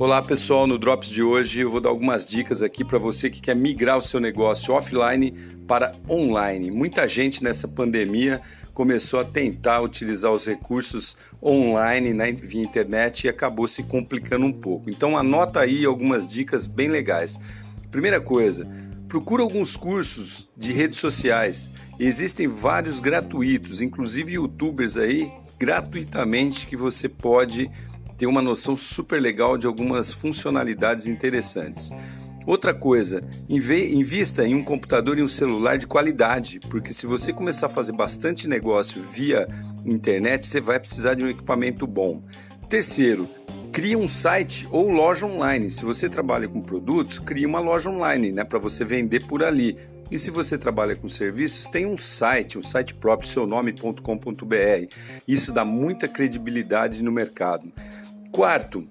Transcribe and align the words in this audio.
Olá 0.00 0.22
pessoal, 0.22 0.64
no 0.64 0.78
Drops 0.78 1.08
de 1.08 1.24
hoje 1.24 1.58
eu 1.58 1.72
vou 1.72 1.80
dar 1.80 1.88
algumas 1.88 2.24
dicas 2.24 2.62
aqui 2.62 2.84
para 2.84 3.00
você 3.00 3.28
que 3.28 3.40
quer 3.40 3.56
migrar 3.56 3.98
o 3.98 4.00
seu 4.02 4.20
negócio 4.20 4.72
offline 4.72 5.32
para 5.66 5.92
online. 6.08 6.70
Muita 6.70 7.08
gente 7.08 7.42
nessa 7.42 7.66
pandemia 7.66 8.40
começou 8.72 9.18
a 9.18 9.24
tentar 9.24 9.80
utilizar 9.80 10.30
os 10.30 10.46
recursos 10.46 11.16
online 11.42 12.14
né, 12.14 12.30
via 12.30 12.62
internet 12.62 13.24
e 13.24 13.28
acabou 13.28 13.66
se 13.66 13.82
complicando 13.82 14.46
um 14.46 14.52
pouco. 14.52 14.88
Então 14.88 15.18
anota 15.18 15.58
aí 15.58 15.84
algumas 15.84 16.28
dicas 16.28 16.68
bem 16.68 16.86
legais. 16.86 17.36
Primeira 17.90 18.20
coisa, 18.20 18.68
procura 19.08 19.42
alguns 19.42 19.76
cursos 19.76 20.48
de 20.56 20.70
redes 20.70 21.00
sociais. 21.00 21.68
Existem 21.98 22.46
vários 22.46 23.00
gratuitos, 23.00 23.82
inclusive 23.82 24.34
youtubers 24.34 24.96
aí 24.96 25.28
gratuitamente 25.58 26.68
que 26.68 26.76
você 26.76 27.08
pode 27.08 27.68
ter 28.18 28.26
uma 28.26 28.42
noção 28.42 28.76
super 28.76 29.22
legal 29.22 29.56
de 29.56 29.66
algumas 29.66 30.12
funcionalidades 30.12 31.06
interessantes. 31.06 31.90
Outra 32.44 32.74
coisa, 32.74 33.22
invista 33.48 34.44
em 34.44 34.54
um 34.54 34.64
computador 34.64 35.18
e 35.18 35.22
um 35.22 35.28
celular 35.28 35.78
de 35.78 35.86
qualidade, 35.86 36.58
porque 36.68 36.92
se 36.92 37.06
você 37.06 37.32
começar 37.32 37.66
a 37.66 37.70
fazer 37.70 37.92
bastante 37.92 38.48
negócio 38.48 39.02
via 39.02 39.46
internet, 39.84 40.46
você 40.46 40.60
vai 40.60 40.80
precisar 40.80 41.14
de 41.14 41.24
um 41.24 41.28
equipamento 41.28 41.86
bom. 41.86 42.22
Terceiro, 42.68 43.28
crie 43.70 43.94
um 43.94 44.08
site 44.08 44.66
ou 44.70 44.90
loja 44.90 45.26
online. 45.26 45.70
Se 45.70 45.84
você 45.84 46.08
trabalha 46.08 46.48
com 46.48 46.60
produtos, 46.60 47.18
crie 47.18 47.46
uma 47.46 47.60
loja 47.60 47.90
online, 47.90 48.32
né, 48.32 48.44
para 48.44 48.58
você 48.58 48.84
vender 48.84 49.26
por 49.26 49.44
ali. 49.44 49.76
E 50.10 50.18
se 50.18 50.30
você 50.30 50.56
trabalha 50.56 50.96
com 50.96 51.06
serviços, 51.06 51.66
tem 51.66 51.84
um 51.84 51.98
site, 51.98 52.58
um 52.58 52.62
site 52.62 52.94
próprio, 52.94 53.28
seunome.com.br. 53.28 54.94
Isso 55.26 55.52
dá 55.52 55.66
muita 55.66 56.08
credibilidade 56.08 57.02
no 57.02 57.12
mercado. 57.12 57.70
Quarto, 58.32 58.86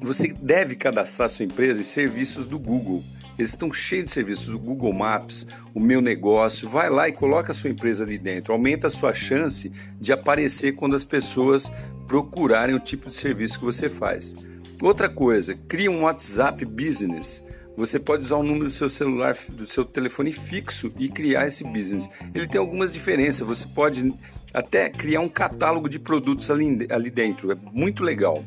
você 0.00 0.32
deve 0.32 0.74
cadastrar 0.74 1.28
sua 1.28 1.44
empresa 1.44 1.80
em 1.80 1.84
serviços 1.84 2.46
do 2.46 2.58
Google. 2.58 3.02
Eles 3.38 3.52
estão 3.52 3.72
cheios 3.72 4.06
de 4.06 4.10
serviços 4.10 4.46
do 4.46 4.58
Google 4.58 4.92
Maps, 4.92 5.46
o 5.72 5.80
meu 5.80 6.00
negócio. 6.00 6.68
Vai 6.68 6.90
lá 6.90 7.08
e 7.08 7.12
coloca 7.12 7.52
a 7.52 7.54
sua 7.54 7.70
empresa 7.70 8.04
ali 8.04 8.18
dentro. 8.18 8.52
Aumenta 8.52 8.88
a 8.88 8.90
sua 8.90 9.14
chance 9.14 9.72
de 10.00 10.12
aparecer 10.12 10.74
quando 10.74 10.96
as 10.96 11.04
pessoas 11.04 11.72
procurarem 12.06 12.74
o 12.74 12.80
tipo 12.80 13.08
de 13.08 13.14
serviço 13.14 13.60
que 13.60 13.64
você 13.64 13.88
faz. 13.88 14.34
Outra 14.82 15.08
coisa, 15.08 15.54
crie 15.54 15.88
um 15.88 16.02
WhatsApp 16.02 16.64
Business. 16.64 17.42
Você 17.76 18.00
pode 18.00 18.24
usar 18.24 18.36
o 18.36 18.42
número 18.42 18.64
do 18.64 18.70
seu 18.70 18.88
celular, 18.88 19.36
do 19.50 19.64
seu 19.64 19.84
telefone 19.84 20.32
fixo 20.32 20.92
e 20.98 21.08
criar 21.08 21.46
esse 21.46 21.62
business. 21.62 22.10
Ele 22.34 22.48
tem 22.48 22.58
algumas 22.58 22.92
diferenças. 22.92 23.46
Você 23.46 23.66
pode 23.68 24.12
até 24.52 24.88
criar 24.88 25.20
um 25.20 25.28
catálogo 25.28 25.88
de 25.88 25.98
produtos 25.98 26.50
ali, 26.50 26.86
ali 26.90 27.10
dentro. 27.10 27.52
É 27.52 27.56
muito 27.72 28.02
legal. 28.02 28.42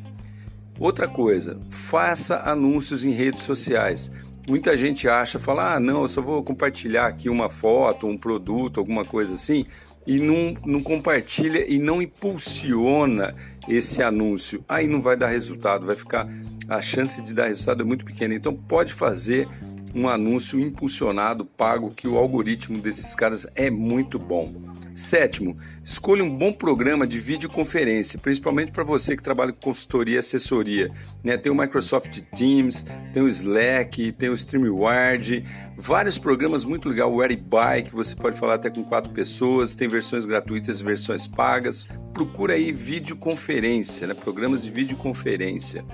Outra 0.78 1.06
coisa, 1.06 1.60
faça 1.70 2.42
anúncios 2.44 3.04
em 3.04 3.10
redes 3.10 3.42
sociais. 3.42 4.10
Muita 4.48 4.76
gente 4.76 5.08
acha, 5.08 5.38
fala, 5.38 5.74
ah, 5.74 5.80
não, 5.80 6.02
eu 6.02 6.08
só 6.08 6.20
vou 6.20 6.42
compartilhar 6.42 7.06
aqui 7.06 7.28
uma 7.28 7.48
foto, 7.48 8.08
um 8.08 8.18
produto, 8.18 8.80
alguma 8.80 9.04
coisa 9.04 9.34
assim, 9.34 9.64
e 10.04 10.18
não, 10.18 10.54
não 10.66 10.82
compartilha 10.82 11.64
e 11.70 11.78
não 11.78 12.02
impulsiona 12.02 13.34
esse 13.68 14.02
anúncio. 14.02 14.64
Aí 14.68 14.88
não 14.88 15.00
vai 15.00 15.16
dar 15.16 15.28
resultado, 15.28 15.86
vai 15.86 15.94
ficar. 15.94 16.28
A 16.68 16.80
chance 16.80 17.20
de 17.22 17.32
dar 17.32 17.46
resultado 17.46 17.82
é 17.82 17.84
muito 17.84 18.04
pequena. 18.04 18.34
Então 18.34 18.54
pode 18.54 18.92
fazer 18.92 19.48
um 19.94 20.08
anúncio 20.08 20.58
impulsionado, 20.58 21.44
pago, 21.44 21.90
que 21.94 22.08
o 22.08 22.16
algoritmo 22.16 22.78
desses 22.78 23.14
caras 23.14 23.46
é 23.54 23.70
muito 23.70 24.18
bom. 24.18 24.71
Sétimo, 24.94 25.54
escolha 25.84 26.22
um 26.22 26.36
bom 26.36 26.52
programa 26.52 27.06
de 27.06 27.18
videoconferência, 27.18 28.18
principalmente 28.18 28.72
para 28.72 28.84
você 28.84 29.16
que 29.16 29.22
trabalha 29.22 29.52
com 29.52 29.60
consultoria 29.60 30.16
e 30.16 30.18
assessoria. 30.18 30.90
Né? 31.24 31.36
Tem 31.36 31.50
o 31.50 31.54
Microsoft 31.54 32.20
Teams, 32.36 32.84
tem 33.12 33.22
o 33.22 33.28
Slack, 33.28 34.12
tem 34.12 34.28
o 34.28 34.34
StreamYard, 34.34 35.44
vários 35.76 36.18
programas 36.18 36.64
muito 36.64 36.88
legais. 36.88 37.10
O 37.10 37.16
Whereby, 37.16 37.84
que 37.86 37.94
você 37.94 38.14
pode 38.14 38.38
falar 38.38 38.54
até 38.54 38.68
com 38.68 38.84
quatro 38.84 39.12
pessoas, 39.12 39.74
tem 39.74 39.88
versões 39.88 40.26
gratuitas 40.26 40.80
e 40.80 40.84
versões 40.84 41.26
pagas. 41.26 41.86
Procura 42.12 42.54
aí 42.54 42.70
videoconferência, 42.70 44.06
né? 44.06 44.14
programas 44.14 44.62
de 44.62 44.70
videoconferência. 44.70 45.84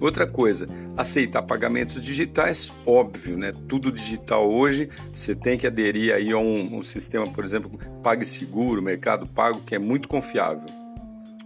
Outra 0.00 0.26
coisa, 0.26 0.66
aceitar 0.96 1.42
pagamentos 1.42 2.02
digitais, 2.02 2.72
óbvio, 2.84 3.38
né? 3.38 3.52
Tudo 3.66 3.90
digital 3.90 4.50
hoje, 4.50 4.90
você 5.14 5.34
tem 5.34 5.56
que 5.56 5.66
aderir 5.66 6.14
aí 6.14 6.32
a 6.32 6.38
um, 6.38 6.78
um 6.78 6.82
sistema, 6.82 7.26
por 7.26 7.44
exemplo, 7.44 7.78
PagSeguro, 8.02 8.82
Mercado 8.82 9.26
Pago, 9.26 9.60
que 9.60 9.74
é 9.74 9.78
muito 9.78 10.06
confiável. 10.06 10.66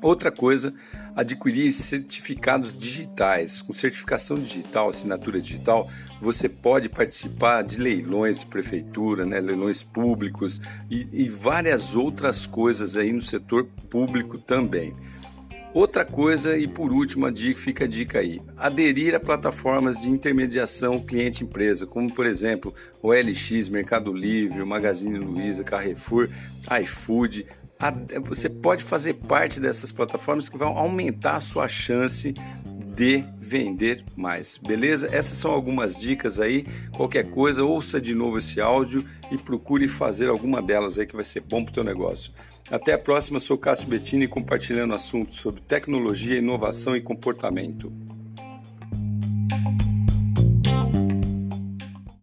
Outra 0.02 0.32
coisa, 0.32 0.74
adquirir 1.14 1.72
certificados 1.72 2.78
digitais. 2.78 3.60
Com 3.60 3.72
certificação 3.72 4.38
digital, 4.38 4.88
assinatura 4.88 5.40
digital, 5.40 5.90
você 6.20 6.48
pode 6.48 6.88
participar 6.88 7.62
de 7.62 7.76
leilões 7.76 8.40
de 8.40 8.46
prefeitura, 8.46 9.24
né, 9.24 9.40
leilões 9.40 9.82
públicos 9.82 10.60
e, 10.90 11.06
e 11.12 11.28
várias 11.28 11.94
outras 11.94 12.46
coisas 12.46 12.96
aí 12.96 13.12
no 13.12 13.22
setor 13.22 13.64
público 13.88 14.38
também. 14.38 14.94
Outra 15.72 16.04
coisa, 16.04 16.58
e 16.58 16.66
por 16.66 16.92
último, 16.92 17.26
a 17.26 17.30
dica, 17.30 17.60
fica 17.60 17.84
a 17.84 17.86
dica 17.88 18.18
aí: 18.18 18.40
aderir 18.56 19.14
a 19.14 19.20
plataformas 19.20 20.00
de 20.00 20.08
intermediação 20.08 21.00
cliente-empresa, 21.00 21.86
como 21.86 22.12
por 22.12 22.26
exemplo 22.26 22.74
o 23.00 23.12
LX, 23.12 23.68
Mercado 23.68 24.12
Livre, 24.12 24.64
Magazine 24.64 25.18
Luiza, 25.18 25.62
Carrefour, 25.62 26.28
iFood. 26.82 27.46
Você 28.28 28.48
pode 28.48 28.82
fazer 28.82 29.14
parte 29.14 29.60
dessas 29.60 29.92
plataformas 29.92 30.48
que 30.48 30.58
vão 30.58 30.76
aumentar 30.76 31.36
a 31.36 31.40
sua 31.40 31.68
chance 31.68 32.34
de 32.94 33.24
vender 33.50 34.04
mais, 34.16 34.56
beleza? 34.56 35.08
Essas 35.10 35.36
são 35.36 35.50
algumas 35.50 35.98
dicas 35.98 36.38
aí. 36.38 36.64
Qualquer 36.96 37.24
coisa, 37.24 37.64
ouça 37.64 38.00
de 38.00 38.14
novo 38.14 38.38
esse 38.38 38.60
áudio 38.60 39.04
e 39.28 39.36
procure 39.36 39.88
fazer 39.88 40.28
alguma 40.28 40.62
delas 40.62 41.00
aí 41.00 41.04
que 41.04 41.16
vai 41.16 41.24
ser 41.24 41.40
bom 41.40 41.64
para 41.64 41.72
o 41.72 41.74
teu 41.74 41.82
negócio. 41.82 42.30
Até 42.70 42.92
a 42.92 42.98
próxima, 42.98 43.40
sou 43.40 43.58
Cássio 43.58 43.88
Bettini 43.88 44.28
compartilhando 44.28 44.94
assuntos 44.94 45.38
sobre 45.38 45.60
tecnologia, 45.62 46.38
inovação 46.38 46.94
e 46.94 47.00
comportamento. 47.00 47.92